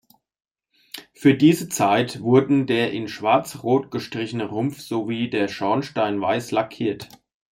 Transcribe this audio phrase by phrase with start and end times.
[1.13, 7.07] Für diese Zeit wurden der in schwarz-rot gestrichene Rumpf sowie der Schornstein weiß lackiert.